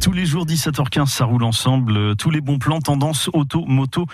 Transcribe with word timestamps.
Tous 0.00 0.12
les 0.12 0.24
jours 0.24 0.46
17h15, 0.46 1.06
ça 1.08 1.26
roule 1.26 1.44
ensemble. 1.44 2.16
Tous 2.16 2.30
les 2.30 2.40
bons 2.40 2.58
plans, 2.58 2.80
tendance, 2.80 3.28
auto, 3.34 3.66
moto, 3.66 4.06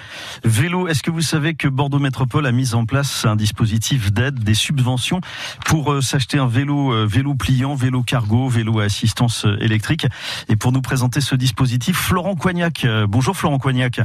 vélo. 0.44 0.88
Est-ce 0.88 1.02
que 1.02 1.12
vous 1.12 1.22
savez 1.22 1.54
que 1.54 1.68
Bordeaux 1.68 2.00
Métropole 2.00 2.44
a 2.46 2.52
mis 2.52 2.74
en 2.74 2.86
place 2.86 3.24
un 3.24 3.36
dispositif 3.36 4.12
d'aide, 4.12 4.40
des 4.40 4.54
subventions 4.54 5.20
pour 5.64 5.92
euh, 5.92 6.00
s'acheter 6.00 6.38
un 6.38 6.48
vélo, 6.48 6.92
euh, 6.92 7.06
vélo 7.06 7.34
pliant, 7.34 7.76
vélo 7.76 8.02
cargo, 8.02 8.48
vélo 8.48 8.80
à 8.80 8.84
assistance 8.84 9.46
euh, 9.46 9.56
électrique? 9.60 10.06
Et 10.48 10.56
pour 10.56 10.72
nous 10.72 10.82
présenter 10.82 11.20
ce 11.20 11.36
dispositif, 11.36 11.96
Florent 11.96 12.34
Coignac. 12.34 12.84
Euh, 12.84 13.06
bonjour 13.06 13.36
Florent 13.36 13.58
Coignac. 13.58 14.00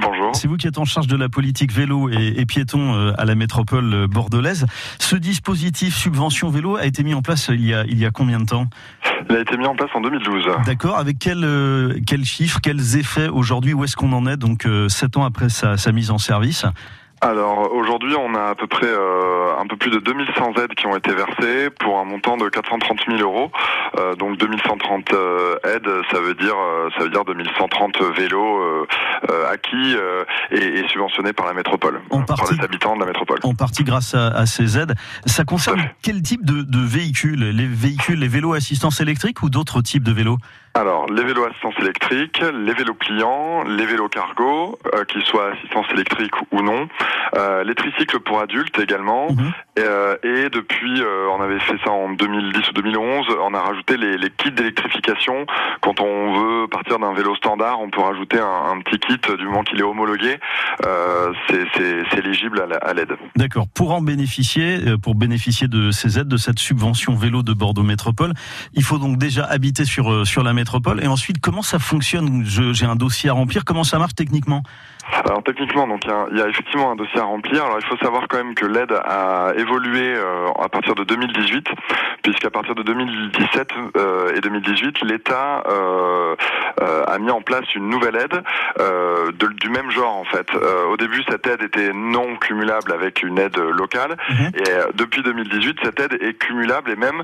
Bonjour. 0.00 0.34
C'est 0.34 0.48
vous 0.48 0.56
qui 0.56 0.66
êtes 0.66 0.78
en 0.78 0.84
charge 0.84 1.06
de 1.06 1.16
la 1.16 1.28
politique 1.28 1.72
vélo 1.72 2.08
et, 2.08 2.34
et 2.36 2.46
piéton 2.46 2.94
euh, 2.94 3.12
à 3.16 3.24
la 3.24 3.34
métropole 3.34 3.94
euh, 3.94 4.06
bordelaise. 4.08 4.66
Ce 4.98 5.16
dispositif 5.16 5.96
subvention 5.96 6.50
vélo 6.50 6.76
a 6.76 6.86
été 6.86 7.04
mis 7.04 7.14
en 7.14 7.22
place 7.22 7.48
il 7.52 7.64
y 7.64 7.74
a, 7.74 7.84
il 7.86 7.98
y 7.98 8.04
a 8.04 8.10
combien 8.10 8.40
de 8.40 8.46
temps? 8.46 8.66
Il 9.28 9.36
a 9.36 9.40
été 9.40 9.56
mis 9.56 9.66
en 9.66 9.74
place 9.74 9.90
en 9.94 10.00
2012. 10.00 10.44
D'accord. 10.66 10.98
Avec 10.98 11.18
quel, 11.18 11.44
euh, 11.44 11.98
quels 12.06 12.24
chiffres, 12.24 12.60
quels 12.62 12.96
effets 12.96 13.28
aujourd'hui 13.28 13.72
Où 13.74 13.84
est-ce 13.84 13.96
qu'on 13.96 14.12
en 14.12 14.26
est 14.26 14.36
donc 14.36 14.66
euh, 14.66 14.88
sept 14.88 15.16
ans 15.16 15.24
après 15.24 15.48
sa 15.48 15.92
mise 15.92 16.10
en 16.10 16.18
service? 16.18 16.66
Alors 17.24 17.72
aujourd'hui, 17.72 18.16
on 18.18 18.34
a 18.34 18.48
à 18.50 18.54
peu 18.56 18.66
près 18.66 18.88
euh, 18.88 19.56
un 19.56 19.64
peu 19.68 19.76
plus 19.76 19.90
de 19.92 19.98
2100 20.00 20.54
aides 20.60 20.74
qui 20.74 20.88
ont 20.88 20.96
été 20.96 21.14
versées 21.14 21.70
pour 21.78 22.00
un 22.00 22.04
montant 22.04 22.36
de 22.36 22.48
430 22.48 22.98
000 23.06 23.20
euros. 23.20 23.52
Euh, 23.96 24.16
donc 24.16 24.38
2130 24.38 25.12
euh, 25.12 25.54
aides, 25.62 25.88
ça 26.10 26.18
veut 26.18 26.34
dire 26.34 26.56
euh, 26.56 26.88
ça 26.98 27.04
veut 27.04 27.10
dire 27.10 27.24
2130 27.24 28.02
vélos 28.18 28.58
euh, 28.60 28.86
euh, 29.30 29.52
acquis 29.52 29.94
euh, 29.94 30.24
et, 30.50 30.80
et 30.80 30.88
subventionnés 30.88 31.32
par 31.32 31.46
la 31.46 31.52
métropole, 31.52 32.00
En 32.10 32.22
par 32.22 32.38
partie. 32.38 32.56
les 32.56 32.64
habitants 32.64 32.96
de 32.96 33.00
la 33.00 33.06
métropole. 33.06 33.38
En 33.44 33.54
partie 33.54 33.84
grâce 33.84 34.14
à, 34.16 34.26
à 34.26 34.44
ces 34.46 34.76
aides. 34.76 34.94
Ça 35.24 35.44
concerne 35.44 35.80
quel 36.02 36.22
type 36.22 36.44
de, 36.44 36.62
de 36.62 36.84
véhicules? 36.84 37.38
Les 37.50 37.66
véhicules, 37.68 38.18
les 38.18 38.28
vélos 38.28 38.52
à 38.54 38.56
assistance 38.56 39.00
électrique 39.00 39.42
ou 39.44 39.48
d'autres 39.48 39.80
types 39.80 40.02
de 40.02 40.12
vélos? 40.12 40.38
Alors, 40.74 41.06
les 41.12 41.22
vélos 41.22 41.44
assistance 41.44 41.74
électrique, 41.80 42.40
les 42.40 42.72
vélos 42.72 42.94
pliants, 42.94 43.62
les 43.64 43.84
vélos 43.84 44.08
cargo, 44.08 44.78
euh, 44.94 45.04
qu'ils 45.04 45.22
soient 45.22 45.50
assistance 45.52 45.86
électrique 45.92 46.32
ou 46.50 46.62
non, 46.62 46.88
euh, 47.36 47.62
les 47.62 47.74
tricycles 47.74 48.20
pour 48.20 48.40
adultes 48.40 48.78
également, 48.78 49.28
Mhm. 49.32 49.52
Et, 49.76 49.80
euh, 49.80 50.16
et 50.22 50.50
depuis, 50.50 51.00
euh, 51.00 51.28
on 51.36 51.42
avait 51.42 51.58
fait 51.60 51.76
ça 51.84 51.90
en 51.90 52.10
2010 52.12 52.68
ou 52.70 52.72
2011, 52.72 53.26
on 53.42 53.54
a 53.54 53.60
rajouté 53.60 53.96
les, 53.96 54.16
les 54.18 54.30
kits 54.30 54.52
d'électrification. 54.52 55.46
Quand 55.80 56.00
on 56.00 56.34
veut 56.62 56.68
partir 56.68 56.98
d'un 56.98 57.12
vélo 57.14 57.34
standard, 57.36 57.80
on 57.80 57.88
peut 57.90 58.00
rajouter 58.00 58.38
un, 58.38 58.72
un 58.76 58.80
petit 58.82 58.98
kit 58.98 59.18
du 59.38 59.44
moment 59.46 59.62
qu'il 59.62 59.78
est 59.78 59.82
homologué. 59.82 60.38
Euh, 60.86 61.32
c'est- 61.48 61.62
éligible 62.22 62.60
à 62.60 62.66
la- 62.66 62.76
à 62.76 62.92
l'aide. 62.92 63.16
D'accord. 63.36 63.66
Pour 63.74 63.92
en 63.92 64.00
bénéficier, 64.02 64.78
euh, 64.86 64.96
pour 64.98 65.14
bénéficier 65.14 65.66
de 65.66 65.90
ces 65.90 66.18
aides, 66.18 66.28
de 66.28 66.36
cette 66.36 66.58
subvention 66.58 67.14
vélo 67.16 67.42
de 67.42 67.52
Bordeaux 67.52 67.82
Métropole, 67.82 68.32
il 68.74 68.84
faut 68.84 68.98
donc 68.98 69.16
déjà 69.18 69.44
habiter 69.44 69.84
sur 69.84 70.12
euh, 70.12 70.24
sur 70.24 70.42
la 70.44 70.52
métropole. 70.52 71.02
Et 71.02 71.08
ensuite, 71.08 71.40
comment 71.40 71.62
ça 71.62 71.78
fonctionne? 71.78 72.44
J'ai 72.44 72.86
un 72.86 72.96
dossier 72.96 73.30
à 73.30 73.32
remplir. 73.32 73.64
Comment 73.64 73.82
ça 73.84 73.98
marche 73.98 74.14
techniquement? 74.14 74.62
Alors 75.24 75.42
techniquement, 75.42 75.86
donc 75.86 76.04
il 76.04 76.10
y, 76.10 76.12
a, 76.12 76.26
il 76.30 76.38
y 76.38 76.42
a 76.42 76.48
effectivement 76.48 76.92
un 76.92 76.96
dossier 76.96 77.18
à 77.20 77.24
remplir. 77.24 77.64
Alors 77.64 77.78
il 77.80 77.86
faut 77.86 77.96
savoir 77.98 78.26
quand 78.28 78.36
même 78.38 78.54
que 78.54 78.66
l'aide 78.66 78.92
a 79.04 79.52
évolué 79.56 80.14
euh, 80.14 80.48
à 80.60 80.68
partir 80.68 80.94
de 80.94 81.04
2018, 81.04 81.66
puisqu'à 82.22 82.50
partir 82.50 82.74
de 82.74 82.82
2017 82.82 83.68
euh, 83.96 84.34
et 84.36 84.40
2018, 84.40 85.02
l'État 85.02 85.62
euh, 85.68 86.34
a 87.06 87.18
mis 87.18 87.30
en 87.30 87.40
place 87.42 87.64
une 87.74 87.88
nouvelle 87.88 88.16
aide 88.16 88.42
de- 88.78 89.52
du 89.52 89.68
même 89.70 89.90
genre 89.90 90.14
en 90.16 90.24
fait. 90.24 90.48
Au 90.90 90.96
début, 90.96 91.22
cette 91.28 91.46
aide 91.46 91.62
était 91.62 91.92
non 91.92 92.36
cumulable 92.36 92.92
avec 92.92 93.22
une 93.22 93.38
aide 93.38 93.56
locale, 93.58 94.16
Mhm. 94.30 94.50
et 94.56 94.94
depuis 94.94 95.22
2018, 95.22 95.78
cette 95.82 96.00
aide 96.00 96.18
est 96.22 96.34
cumulable 96.34 96.90
et 96.90 96.96
même 96.96 97.22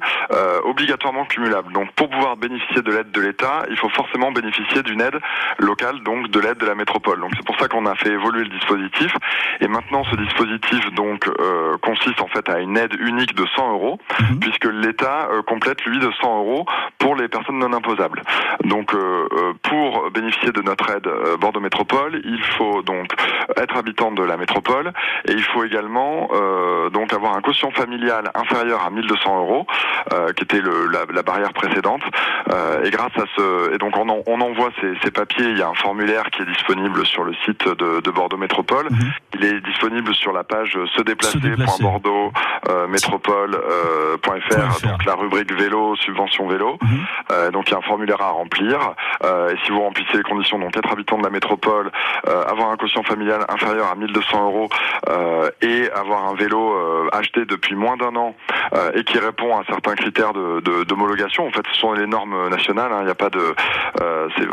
obligatoirement 0.65 1.25
cumulable. 1.27 1.73
Donc 1.73 1.91
pour 1.93 2.09
pouvoir 2.11 2.37
bénéficier 2.37 2.83
de 2.83 2.91
l'aide 2.93 3.11
de 3.11 3.21
l'État, 3.21 3.65
il 3.71 3.77
faut 3.77 3.89
forcément 3.91 4.33
bénéficier 4.33 4.83
d'une 4.83 5.01
aide 5.01 5.19
locale, 5.59 6.01
donc 6.03 6.29
de 6.29 6.41
l'aide 6.41 6.59
de 6.59 6.67
la 6.67 6.75
métropole. 6.75 7.21
Donc 7.21 7.31
c'est 7.37 7.45
pour 7.47 7.59
ça 7.59 7.69
qu'on 7.69 7.78
a 7.87 7.95
fait 7.95 8.11
évoluer 8.11 8.45
le 8.45 8.51
dispositif. 8.51 9.13
Et 9.61 9.69
maintenant, 9.69 10.05
ce 10.11 10.17
dispositif 10.17 10.91
donc 10.95 11.27
euh, 11.29 11.77
consiste 11.83 12.21
en 12.21 12.29
fait 12.29 12.49
à 12.49 12.61
une 12.61 12.77
aide 12.77 12.95
unique 13.01 13.35
de 13.35 13.45
100 13.57 13.73
euros, 13.73 13.99
Mhm. 14.21 14.41
puisque 14.41 14.65
l'État 14.67 15.29
euh, 15.33 15.43
complète 15.43 15.85
lui 15.85 15.99
de 15.99 16.11
100 16.21 16.39
euros 16.39 16.67
pour 16.99 17.15
les 17.17 17.29
personnes 17.29 17.59
non 17.59 17.73
imposables. 17.73 18.23
Donc 18.65 18.95
euh, 18.95 19.27
pour 19.63 20.11
bénéficier 20.11 20.53
de 20.53 20.63
notre 20.63 20.91
aide 20.91 21.09
Bordeaux 21.41 21.61
Métropole, 21.61 22.21
il 22.25 22.43
faut 22.57 22.83
donc 22.83 23.13
être 23.57 23.77
habitant 23.77 24.13
de 24.13 24.23
la 24.23 24.37
métropole 24.37 24.93
et 25.27 25.33
il 25.33 25.43
faut 25.43 25.65
également 25.65 26.29
donc 26.93 27.13
avoir 27.13 27.37
un 27.37 27.41
quotient 27.41 27.71
familial 27.71 28.31
inférieur 28.35 28.85
à 28.85 28.91
1200 28.91 29.39
euros, 29.39 29.67
qui 30.37 30.45
était 30.45 30.61
le, 30.61 30.87
la, 30.87 31.01
la 31.13 31.23
barrière 31.23 31.53
précédente. 31.53 32.03
Et 32.85 32.91
grâce 32.91 33.17
à 33.17 33.25
ce, 33.37 33.75
et 33.75 33.79
donc 33.79 33.97
on, 33.97 34.09
en- 34.09 34.23
on 34.27 34.41
envoie 34.41 34.71
ces, 34.81 34.93
ces 35.03 35.11
papiers. 35.11 35.47
Il 35.51 35.59
y 35.59 35.63
a 35.63 35.69
un 35.69 35.75
formulaire 35.75 36.25
qui 36.31 36.43
est 36.43 36.47
disponible 36.47 37.05
sur 37.07 37.25
le 37.25 37.33
site 37.45 37.58
de, 37.67 38.01
de 38.01 38.11
Bordeaux 38.11 38.37
Métropole. 38.37 38.87
Mhm. 38.91 39.13
Il 39.35 39.45
est 39.45 39.61
disponible 39.61 40.15
sur 40.15 40.33
la 40.33 40.45
page 40.45 40.79
se 40.97 41.03
déplacer. 41.03 41.39
Se 41.39 41.39
déplacer. 41.39 41.83
Bordeaux 41.83 42.33
euh, 42.69 42.87
euh, 43.79 44.17
donc 44.89 45.05
la 45.05 45.15
rubrique 45.15 45.53
vélo 45.53 45.97
subvention 45.97 46.47
vélo. 46.49 46.79
Mhm. 46.83 47.07
Euh, 47.33 47.51
donc 47.51 47.69
il 47.69 47.73
y 47.73 47.75
a 47.75 47.79
un 47.79 47.83
formulaire 47.83 48.21
à 48.21 48.31
remplir. 48.31 48.79
Euh, 49.25 49.51
et 49.53 49.57
si 49.65 49.71
vous 49.73 49.81
remplissez 49.81 50.17
les 50.17 50.23
conditions, 50.23 50.59
donc 50.59 50.77
être 50.77 50.91
habitant 50.91 51.19
de 51.19 51.23
la 51.25 51.31
métropole, 51.31 51.91
euh, 52.29 52.43
avoir 52.45 52.71
un 52.71 52.77
quotient 52.77 53.03
familial 53.03 53.45
inférieur 53.49 53.87
à 53.91 53.95
1200 53.95 54.45
euros 54.45 54.69
et 55.63 55.91
avoir 55.93 56.27
un 56.29 56.35
vélo 56.35 57.09
acheté 57.13 57.45
depuis 57.45 57.75
moins 57.75 57.97
d'un 57.97 58.15
an 58.17 58.35
et 58.95 59.05
qui 59.05 59.19
répond 59.19 59.57
à 59.59 59.65
certains 59.65 59.95
critères 59.95 60.33
de- 60.33 60.61
de- 60.61 60.85
d'homologation. 60.85 61.47
en 61.47 61.51
fait, 61.51 61.63
ce 61.73 61.81
sont 61.81 61.93
les 61.93 62.07
normes 62.07 62.49
nationales. 62.49 62.93
hein. 62.93 62.99
Il 63.01 63.05
n'y 63.07 63.11
a 63.11 63.15
pas 63.15 63.31
de, 63.31 63.55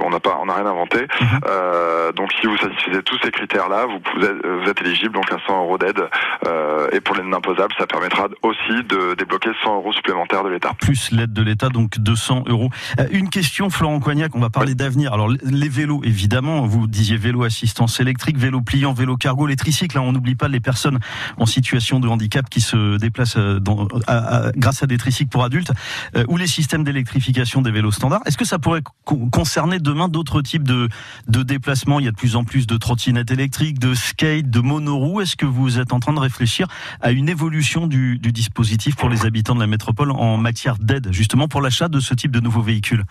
on 0.04 0.10
n'a 0.10 0.20
pas, 0.20 0.38
on 0.42 0.46
n'a 0.46 0.54
rien 0.56 0.66
inventé. 0.66 1.08
Mhm. 1.22 2.12
Donc 2.16 2.32
si 2.40 2.48
vous 2.48 2.58
tous 3.02 3.18
ces 3.24 3.32
critères-là, 3.32 3.86
vous, 3.86 4.00
vous 4.16 4.26
êtes, 4.26 4.46
vous 4.64 4.70
êtes 4.70 4.82
éligible 4.82 5.14
donc 5.16 5.32
à 5.32 5.38
100 5.48 5.60
euros 5.64 5.78
d'aide. 5.78 6.02
Euh, 6.48 6.88
et 6.92 7.00
pour 7.02 7.16
les 7.16 7.24
non 7.24 7.38
imposables, 7.38 7.74
ça 7.78 7.86
permettra 7.88 8.28
aussi 8.44 8.84
de 8.88 9.16
débloquer 9.16 9.50
100 9.64 9.76
euros 9.76 9.94
supplémentaires 9.94 10.44
de 10.44 10.50
l'État. 10.50 10.74
plus 10.80 11.12
l'aide 11.12 11.34
de 11.34 11.42
l'État, 11.42 11.70
donc 11.70 12.00
200 12.00 12.44
euros. 12.48 12.70
Euh, 13.00 13.08
Une 13.12 13.30
question, 13.30 13.70
Florent 13.70 14.00
Coignac, 14.00 14.36
on 14.36 14.40
va 14.40 14.50
parler 14.50 14.76
d'avenir. 14.76 15.14
Alors, 15.14 15.28
les 15.30 15.70
vélos, 15.70 16.02
évidemment, 16.04 16.66
vous 16.66 16.88
disiez 16.88 17.18
vélo 17.18 17.44
assistance 17.44 18.00
électrique, 18.00 18.38
vélo 18.38 18.62
pliant, 18.62 18.94
vélo 18.94 19.18
cargo, 19.18 19.48
les 19.48 19.56
tricycles, 19.56 19.98
hein, 19.98 20.02
on 20.06 20.12
n'oublie 20.14 20.36
pas 20.36 20.48
les 20.48 20.60
personnes 20.60 21.00
en 21.38 21.46
situation 21.46 22.00
de 22.00 22.08
handicap 22.08 22.50
qui 22.50 22.62
se 22.62 22.98
déplacent 22.98 23.38
euh, 23.38 23.60
dans- 23.60 23.88
à- 24.08 24.48
à- 24.48 24.52
grâce 24.56 24.84
à 24.84 24.88
des 24.88 24.98
tricycles 24.98 25.30
pour 25.30 25.44
adultes, 25.44 25.72
euh, 26.16 26.24
ou 26.28 26.38
les 26.38 26.48
systèmes 26.48 26.84
d'électrification 26.84 27.62
des 27.62 27.72
vélos 27.72 27.92
standards. 27.92 28.22
Est-ce 28.26 28.38
que 28.38 28.46
ça 28.46 28.60
pourrait 28.60 28.82
co- 29.04 29.28
concerner 29.32 29.80
demain 29.80 30.08
d'autres 30.08 30.42
types 30.42 30.64
de, 30.64 30.88
de 31.28 31.44
déplacements? 31.44 32.00
Il 32.00 32.06
y 32.06 32.08
a 32.08 32.12
de 32.12 32.16
plus 32.16 32.36
en 32.36 32.44
plus 32.44 32.68
de 32.68 32.78
trottinettes 32.86 33.32
électriques, 33.32 33.80
de 33.80 33.96
skate, 33.96 34.48
de 34.52 34.60
monoroues. 34.60 35.22
Est-ce 35.22 35.36
que 35.36 35.48
vous 35.48 35.80
êtes 35.80 35.92
en 35.92 36.00
train 36.00 36.14
de 36.14 36.20
réfléchir 36.20 36.68
à 37.02 37.10
une 37.10 37.30
évolution 37.30 37.88
du, 37.88 38.20
dispositif 38.20 38.96
pour 38.96 39.10
les 39.10 39.26
habitants 39.26 39.56
de 39.56 39.60
la 39.60 39.66
métropole 39.66 40.12
en 40.12 40.38
matière 40.38 40.78
d'aide, 40.78 41.08
justement 41.12 41.48
pour 41.48 41.64
l'achat 41.64 41.88
de 41.88 42.00
ce 42.00 42.14
type 42.14 42.30
de 42.30 42.40
nouveaux 42.40 42.62
véhicules? 42.62 43.04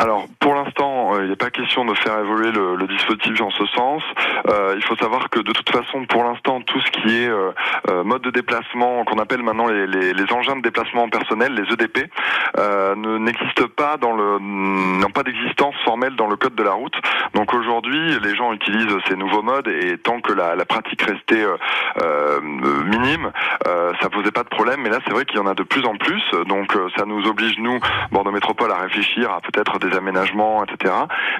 Alors, 0.00 0.26
pour 0.40 0.54
il 1.22 1.30
n'est 1.30 1.36
pas 1.36 1.50
question 1.50 1.84
de 1.84 1.94
faire 1.94 2.18
évoluer 2.18 2.52
le, 2.52 2.86
dispositif 2.86 3.40
en 3.40 3.50
ce 3.50 3.64
sens. 3.66 4.02
Euh, 4.48 4.74
il 4.76 4.82
faut 4.84 4.96
savoir 4.96 5.30
que 5.30 5.40
de 5.40 5.52
toute 5.52 5.70
façon, 5.70 6.04
pour 6.06 6.24
l'instant, 6.24 6.60
tout 6.60 6.80
ce 6.80 6.90
qui 6.90 7.22
est 7.22 7.28
euh, 7.28 7.52
euh, 7.88 8.04
mode 8.04 8.22
de 8.22 8.30
déplacement, 8.30 9.04
qu'on 9.04 9.18
appelle 9.18 9.42
maintenant 9.42 9.66
les, 9.68 10.32
engins 10.32 10.56
de 10.56 10.62
déplacement 10.62 11.08
personnel, 11.08 11.54
les 11.54 11.72
EDP, 11.72 12.10
ne- 12.56 13.18
n'existe 13.18 13.66
pas 13.66 13.96
dans 13.96 14.12
le, 14.12 14.38
n'ont 14.38 15.10
pas 15.10 15.22
d'existence 15.22 15.74
formelle 15.84 16.16
dans 16.16 16.28
le 16.28 16.36
code 16.36 16.54
de 16.54 16.62
la 16.62 16.72
route. 16.72 16.94
Donc 17.34 17.54
aujourd'hui, 17.54 18.18
les 18.20 18.34
gens 18.34 18.52
utilisent 18.52 18.96
ces 19.08 19.16
nouveaux 19.16 19.42
modes 19.42 19.68
et 19.68 19.98
tant 19.98 20.20
que 20.20 20.32
la, 20.32 20.64
pratique 20.64 21.02
restait 21.02 21.44
minime, 22.82 23.32
euh, 23.66 23.92
ça 24.00 24.08
posait 24.10 24.30
pas 24.30 24.42
de 24.42 24.48
problème. 24.48 24.80
Mais 24.82 24.90
là, 24.90 24.98
c'est 25.04 25.12
vrai 25.12 25.24
qu'il 25.24 25.36
y 25.36 25.40
en 25.40 25.46
a 25.46 25.54
de 25.54 25.62
plus 25.62 25.84
en 25.84 25.96
plus. 25.96 26.22
Donc 26.46 26.72
ça 26.96 27.04
nous 27.04 27.26
oblige 27.26 27.58
nous, 27.58 27.78
Bordeaux 28.10 28.30
Métropole, 28.30 28.70
à 28.70 28.76
réfléchir 28.76 29.30
à 29.30 29.40
peut-être 29.40 29.78
des 29.78 29.96
aménagements, 29.96 30.64
etc. 30.64 30.94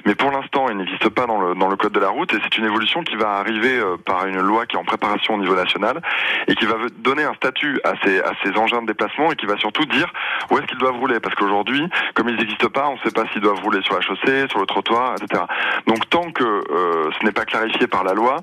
Mais 0.05 0.15
pour 0.15 0.31
l'instant, 0.31 0.67
il 0.69 0.77
n'existe 0.77 1.09
pas 1.09 1.25
dans 1.25 1.39
le, 1.39 1.55
dans 1.55 1.69
le 1.69 1.75
code 1.75 1.93
de 1.93 1.99
la 1.99 2.09
route 2.09 2.33
et 2.33 2.37
c'est 2.43 2.57
une 2.57 2.65
évolution 2.65 3.03
qui 3.03 3.15
va 3.15 3.37
arriver 3.37 3.77
euh, 3.77 3.97
par 3.97 4.25
une 4.27 4.39
loi 4.39 4.65
qui 4.65 4.75
est 4.75 4.79
en 4.79 4.83
préparation 4.83 5.35
au 5.35 5.37
niveau 5.37 5.55
national 5.55 6.01
et 6.47 6.55
qui 6.55 6.65
va 6.65 6.75
donner 6.99 7.23
un 7.23 7.33
statut 7.33 7.79
à 7.83 7.93
ces, 8.03 8.19
à 8.19 8.31
ces 8.43 8.57
engins 8.57 8.81
de 8.81 8.87
déplacement 8.87 9.31
et 9.31 9.35
qui 9.35 9.45
va 9.45 9.57
surtout 9.57 9.85
dire 9.85 10.11
où 10.49 10.57
est-ce 10.57 10.67
qu'ils 10.67 10.77
doivent 10.77 10.97
rouler. 10.97 11.19
Parce 11.19 11.35
qu'aujourd'hui, 11.35 11.89
comme 12.13 12.29
ils 12.29 12.35
n'existent 12.35 12.69
pas, 12.69 12.87
on 12.87 12.93
ne 12.93 12.99
sait 12.99 13.11
pas 13.11 13.25
s'ils 13.31 13.41
doivent 13.41 13.61
rouler 13.61 13.81
sur 13.83 13.95
la 13.95 14.01
chaussée, 14.01 14.47
sur 14.49 14.59
le 14.59 14.65
trottoir, 14.65 15.15
etc. 15.15 15.43
Donc 15.87 16.09
tant 16.09 16.31
que 16.31 16.43
euh, 16.43 17.09
ce 17.19 17.25
n'est 17.25 17.31
pas 17.31 17.45
clarifié 17.45 17.87
par 17.87 18.03
la 18.03 18.13
loi, 18.13 18.37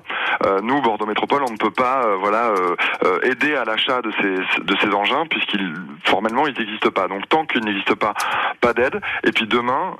euh, 0.45 0.59
nous, 0.61 0.81
Bordeaux 0.81 1.05
Métropole, 1.05 1.43
on 1.47 1.51
ne 1.51 1.57
peut 1.57 1.71
pas 1.71 2.01
euh, 2.03 2.17
voilà, 2.19 2.47
euh, 2.47 2.75
euh, 3.03 3.19
aider 3.23 3.55
à 3.55 3.65
l'achat 3.65 4.01
de 4.01 4.11
ces, 4.21 4.63
de 4.63 4.75
ces 4.81 4.93
engins 4.93 5.25
puisqu'ils 5.29 5.73
formellement 6.03 6.47
ils 6.47 6.57
n'existent 6.57 6.91
pas. 6.91 7.07
Donc 7.07 7.27
tant 7.29 7.45
qu'ils 7.45 7.63
n'existent 7.63 7.95
pas, 7.95 8.13
pas 8.59 8.73
d'aide. 8.73 8.99
Et 9.23 9.31
puis 9.31 9.47
demain, 9.47 9.95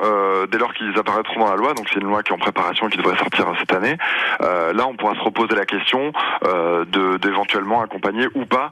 dès 0.49 0.57
lors 0.57 0.73
qu'ils 0.73 0.97
dans 1.37 1.49
la 1.49 1.55
loi. 1.55 1.73
Donc 1.73 1.87
c'est 1.93 1.99
une 1.99 2.07
loi 2.07 2.23
qui 2.23 2.31
est 2.31 2.35
en 2.35 2.39
préparation 2.39 2.87
et 2.87 2.91
qui 2.91 2.97
devrait 2.97 3.17
sortir 3.17 3.45
cette 3.59 3.73
année. 3.73 3.97
là, 4.39 4.87
on 4.87 4.95
pourra 4.95 5.15
se 5.15 5.21
reposer 5.21 5.55
la 5.55 5.65
question 5.65 6.13
de 6.43 7.17
d'éventuellement 7.17 7.81
accompagner 7.81 8.27
ou 8.35 8.45
pas 8.45 8.71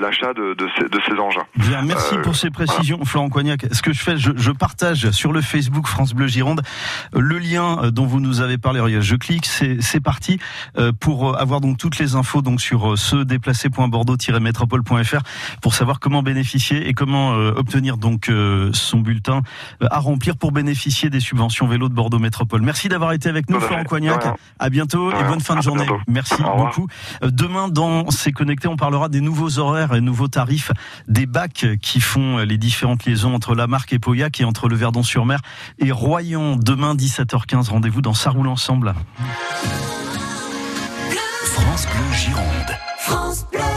l'achat 0.00 0.34
de, 0.34 0.54
de, 0.54 0.68
ces, 0.76 0.88
de, 0.88 1.00
ces, 1.06 1.18
engins. 1.18 1.44
Bien, 1.56 1.82
merci 1.82 2.16
pour 2.18 2.36
ces 2.36 2.50
précisions, 2.50 3.04
Florent 3.04 3.28
Coignac. 3.28 3.66
Ce 3.72 3.82
que 3.82 3.92
je 3.92 4.02
fais, 4.02 4.16
je, 4.16 4.32
je, 4.36 4.50
partage 4.50 5.10
sur 5.10 5.32
le 5.32 5.40
Facebook 5.40 5.86
France 5.86 6.14
Bleu 6.14 6.26
Gironde 6.26 6.62
le 7.12 7.38
lien 7.38 7.90
dont 7.90 8.06
vous 8.06 8.20
nous 8.20 8.40
avez 8.40 8.58
parlé. 8.58 8.80
Je 9.00 9.16
clique, 9.16 9.46
c'est 9.46 10.02
parti 10.02 10.38
pour 11.00 11.38
avoir 11.38 11.60
donc 11.60 11.78
toutes 11.78 11.98
les 11.98 12.16
infos 12.16 12.42
donc 12.42 12.60
sur 12.60 12.98
ce 12.98 13.16
déplacer.bordeaux-métropole.fr 13.16 15.22
pour 15.60 15.74
savoir 15.74 16.00
comment 16.00 16.22
bénéficier 16.22 16.88
et 16.88 16.94
comment 16.94 17.32
obtenir 17.32 17.96
donc 17.96 18.30
son 18.72 19.00
bulletin 19.00 19.42
à 19.80 19.98
remplir 19.98 20.36
pour 20.36 20.52
bénéficier 20.52 21.10
des 21.10 21.20
subventions 21.20 21.53
vélo 21.62 21.88
de 21.88 21.94
Bordeaux 21.94 22.18
Métropole. 22.18 22.62
Merci 22.62 22.88
d'avoir 22.88 23.12
été 23.12 23.28
avec 23.28 23.48
nous, 23.48 23.60
Florent 23.60 23.84
Coignac. 23.84 24.26
À 24.58 24.70
bientôt 24.70 25.10
et 25.10 25.24
bonne 25.24 25.40
fin 25.40 25.56
de 25.56 25.62
journée. 25.62 25.86
Merci 26.08 26.42
beaucoup. 26.42 26.88
Demain, 27.22 27.68
dans 27.68 28.10
C'est 28.10 28.32
Connecté, 28.32 28.68
on 28.68 28.76
parlera 28.76 29.08
des 29.08 29.20
nouveaux 29.20 29.58
horaires 29.58 29.94
et 29.94 30.00
nouveaux 30.00 30.28
tarifs 30.28 30.72
des 31.08 31.26
bacs 31.26 31.66
qui 31.80 32.00
font 32.00 32.38
les 32.38 32.58
différentes 32.58 33.04
liaisons 33.04 33.34
entre 33.34 33.54
la 33.54 33.66
marque 33.66 33.92
et 33.92 33.98
Pauillac 33.98 34.40
et 34.40 34.44
entre 34.44 34.68
le 34.68 34.76
Verdon-sur-Mer 34.76 35.40
et 35.78 35.92
Royan. 35.92 36.56
Demain, 36.56 36.94
17h15, 36.94 37.70
rendez-vous 37.70 38.02
dans 38.02 38.14
Ça 38.14 38.30
roule 38.30 38.48
ensemble. 38.48 38.94
France 41.42 41.86
Bleu 41.86 42.12
Gironde. 42.16 42.44
France 42.98 43.46
Bleu. 43.50 43.73